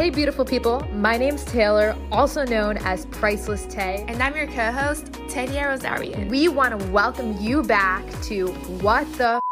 [0.00, 0.80] Hey, beautiful people.
[0.94, 4.02] My name's Taylor, also known as Priceless Tay.
[4.08, 6.30] And I'm your co host, Tadia Rosarian.
[6.30, 8.46] We want to welcome you back to
[8.80, 9.42] What the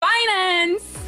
[0.00, 1.07] Finance!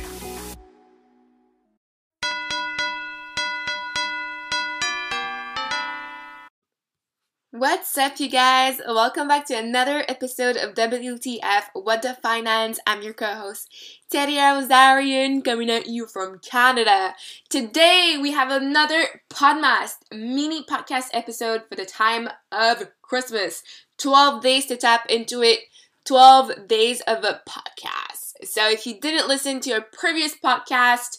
[7.60, 8.80] What's up, you guys?
[8.88, 12.80] Welcome back to another episode of WTF What the Finance.
[12.86, 13.68] I'm your co host,
[14.10, 17.14] Teddy Rosarian, coming at you from Canada.
[17.50, 23.62] Today, we have another Podmas mini podcast episode for the time of Christmas.
[23.98, 25.60] 12 days to tap into it,
[26.06, 28.42] 12 days of a podcast.
[28.42, 31.18] So, if you didn't listen to our previous podcast,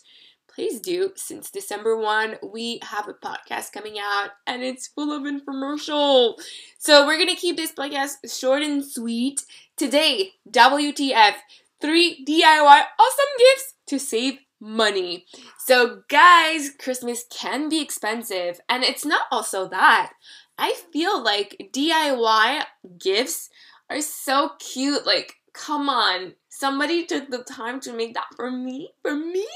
[0.53, 1.11] please do.
[1.15, 6.35] Since December 1, we have a podcast coming out and it's full of infomercial.
[6.77, 9.43] So we're going to keep this podcast short and sweet.
[9.77, 11.33] Today, WTF,
[11.79, 15.25] three DIY awesome gifts to save money.
[15.57, 20.13] So, guys, Christmas can be expensive, and it's not also that.
[20.57, 22.63] I feel like DIY
[22.99, 23.49] gifts
[23.89, 25.05] are so cute.
[25.05, 28.93] Like, come on, somebody took the time to make that for me.
[29.01, 29.47] For me?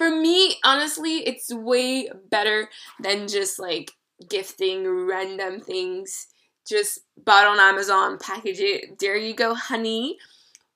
[0.00, 2.70] For me, honestly, it's way better
[3.00, 3.92] than just like
[4.30, 6.28] gifting random things.
[6.66, 8.98] Just bought on Amazon, package it.
[8.98, 10.16] There you go, honey.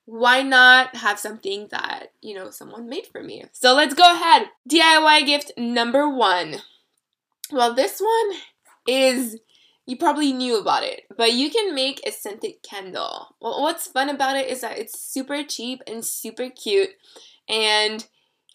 [0.05, 3.45] Why not have something that, you know, someone made for me?
[3.51, 4.49] So let's go ahead.
[4.69, 6.57] DIY gift number one.
[7.51, 8.37] Well, this one
[8.87, 9.39] is
[9.87, 13.35] you probably knew about it, but you can make a scented candle.
[13.41, 16.91] Well, what's fun about it is that it's super cheap and super cute,
[17.49, 18.05] and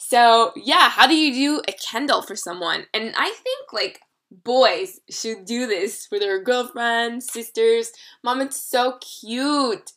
[0.02, 2.86] so, yeah, how do you do a candle for someone?
[2.94, 7.92] And I think like boys should do this for their girlfriends, sisters.
[8.24, 9.92] Mom, it's so cute.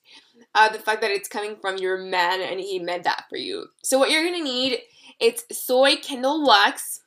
[0.53, 3.67] Uh, the fact that it's coming from your man and he made that for you.
[3.81, 4.79] So, what you're gonna need
[5.21, 6.99] it's soy candle wax,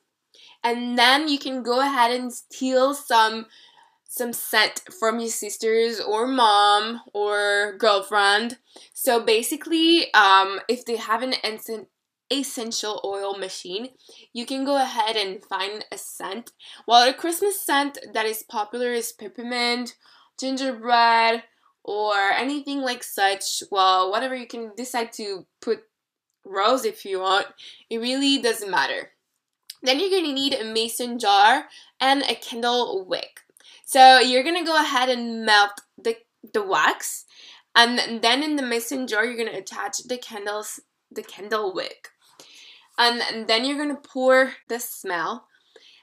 [0.63, 3.45] and then you can go ahead and steal some
[4.09, 8.57] some scent from your sisters or mom or girlfriend.
[8.91, 11.89] So basically, um, if they have an instant
[12.31, 13.89] essential oil machine,
[14.33, 16.51] you can go ahead and find a scent.
[16.87, 19.95] Well, a Christmas scent that is popular is peppermint,
[20.39, 21.43] gingerbread,
[21.83, 23.63] or anything like such.
[23.71, 25.83] Well, whatever you can decide to put
[26.47, 27.47] rose if you want.
[27.89, 29.11] It really doesn't matter.
[29.83, 31.67] Then you're gonna need a mason jar
[31.99, 33.41] and a candle wick.
[33.85, 36.17] So you're gonna go ahead and melt the
[36.53, 37.25] the wax,
[37.75, 40.79] and then in the mason jar you're gonna attach the candles
[41.11, 42.09] the candle wick
[42.97, 45.47] and then you're gonna pour the smell.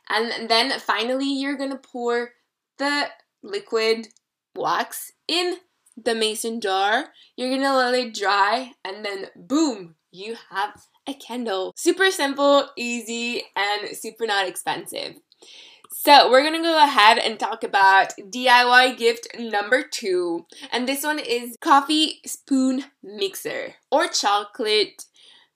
[0.09, 2.31] And then finally you're gonna pour
[2.79, 3.09] the
[3.43, 4.09] liquid
[4.55, 5.57] wax in
[5.97, 7.07] the mason jar.
[7.37, 11.73] You're gonna let it dry and then boom you have a candle.
[11.77, 15.17] Super simple easy and super not expensive.
[15.91, 20.47] So we're gonna go ahead and talk about DIY gift number two.
[20.73, 25.05] And this one is coffee spoon mixer or chocolate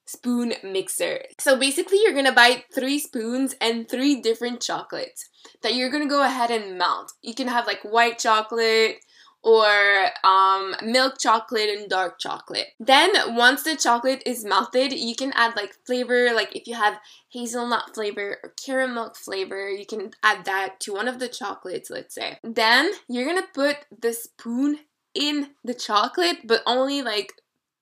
[0.09, 1.23] spoon mixer.
[1.39, 5.29] So basically you're gonna buy three spoons and three different chocolates
[5.63, 7.13] that you're gonna go ahead and melt.
[7.23, 9.05] You can have like white chocolate
[9.43, 12.69] or um, milk chocolate and dark chocolate.
[12.81, 16.99] Then once the chocolate is melted, you can add like flavor, like if you have
[17.31, 22.15] hazelnut flavor or caramel flavor, you can add that to one of the chocolates, let's
[22.15, 22.39] say.
[22.43, 24.81] Then you're gonna put the spoon
[25.15, 27.35] in the chocolate, but only like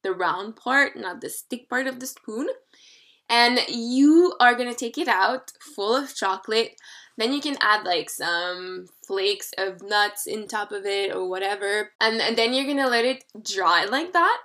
[0.03, 2.49] the round part, not the stick part of the spoon.
[3.29, 6.81] And you are gonna take it out full of chocolate.
[7.17, 11.91] Then you can add like some flakes of nuts in top of it or whatever.
[12.01, 14.39] And, and then you're gonna let it dry like that.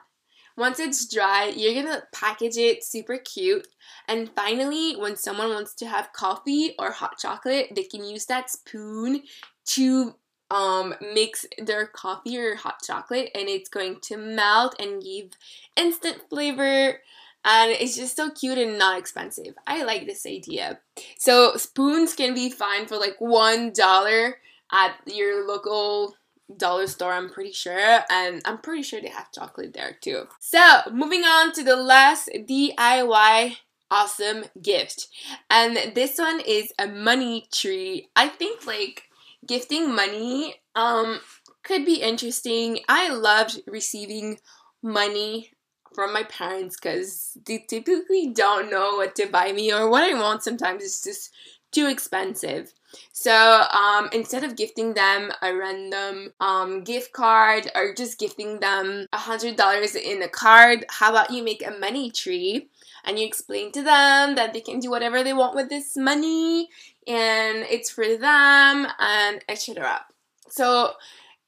[0.57, 3.67] Once it's dry, you're gonna package it super cute.
[4.07, 8.49] And finally, when someone wants to have coffee or hot chocolate, they can use that
[8.49, 9.23] spoon
[9.67, 10.15] to
[10.51, 15.31] um, mix their coffee or hot chocolate and it's going to melt and give
[15.75, 16.99] instant flavor
[17.43, 19.55] and it's just so cute and not expensive.
[19.65, 20.79] I like this idea.
[21.17, 24.37] So spoons can be fine for like one dollar
[24.71, 26.15] at your local
[26.57, 30.27] dollar store, I'm pretty sure, and I'm pretty sure they have chocolate there too.
[30.39, 33.55] So moving on to the last DIY
[33.89, 35.07] awesome gift,
[35.49, 38.09] and this one is a money tree.
[38.15, 39.09] I think like
[39.47, 41.19] gifting money um
[41.63, 42.79] could be interesting.
[42.89, 44.39] I loved receiving
[44.81, 45.51] money
[45.93, 50.13] from my parents because they typically don't know what to buy me or what I
[50.19, 51.31] want sometimes it's just
[51.71, 52.73] too expensive.
[53.13, 53.31] So
[53.71, 59.17] um, instead of gifting them a random um, gift card or just gifting them a
[59.17, 62.67] hundred dollars in a card, how about you make a money tree?
[63.03, 66.69] And you explain to them that they can do whatever they want with this money
[67.07, 70.05] and it's for them and etc.
[70.49, 70.93] So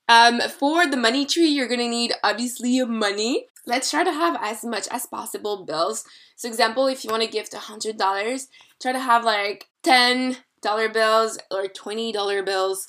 [0.09, 3.47] um, for the money tree, you're gonna need obviously money.
[3.65, 6.03] Let's try to have as much as possible bills.
[6.35, 8.47] So example, if you want to gift hundred dollars,
[8.81, 12.87] try to have like ten dollar bills or twenty dollar bills.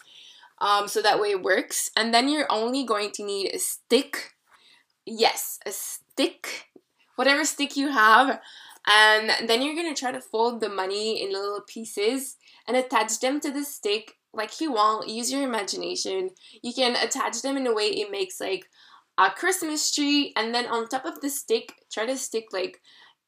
[0.60, 1.90] Um, so that way it works.
[1.96, 4.32] And then you're only going to need a stick.
[5.04, 6.66] Yes, a stick.
[7.16, 8.40] Whatever stick you have.
[8.86, 13.40] And then you're gonna try to fold the money in little pieces and attach them
[13.40, 15.08] to the stick like you want.
[15.08, 16.30] Use your imagination.
[16.62, 18.66] You can attach them in a way it makes like
[19.16, 22.80] a Christmas tree, and then on top of the stick, try to stick like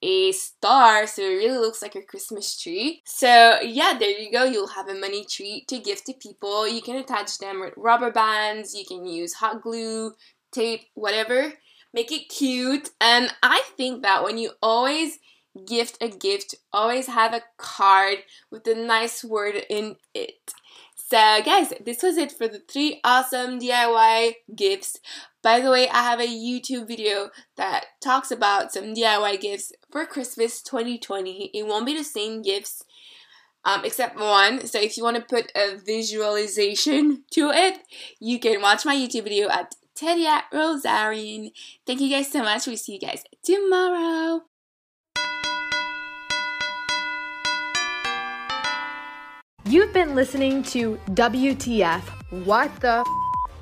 [0.02, 3.02] a star so it really looks like a Christmas tree.
[3.06, 4.44] So yeah, there you go.
[4.44, 6.68] You'll have a money tree to give to people.
[6.68, 10.12] You can attach them with rubber bands, you can use hot glue,
[10.52, 11.52] tape, whatever.
[11.96, 12.90] Make it cute.
[13.00, 15.18] And I think that when you always
[15.66, 18.18] gift a gift, always have a card
[18.50, 20.52] with a nice word in it.
[20.94, 24.98] So, guys, this was it for the three awesome DIY gifts.
[25.42, 30.04] By the way, I have a YouTube video that talks about some DIY gifts for
[30.04, 31.50] Christmas 2020.
[31.54, 32.84] It won't be the same gifts
[33.64, 34.66] um, except one.
[34.66, 37.78] So, if you want to put a visualization to it,
[38.20, 41.52] you can watch my YouTube video at Tedia Rosarian.
[41.86, 42.66] Thank you guys so much.
[42.66, 44.42] We'll see you guys tomorrow.
[49.64, 52.02] You've been listening to WTF
[52.44, 53.04] What the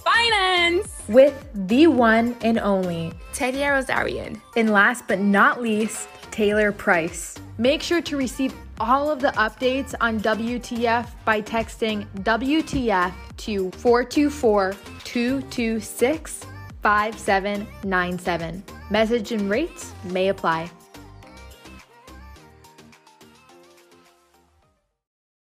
[0.01, 4.41] Finance with the one and only Tedia Rosarian.
[4.57, 7.37] And last but not least, Taylor Price.
[7.57, 14.75] Make sure to receive all of the updates on WTF by texting WTF to 424
[15.15, 16.45] 226
[16.83, 18.65] 5797.
[18.91, 20.69] Message and rates may apply.